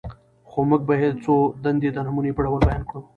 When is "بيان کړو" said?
2.67-2.99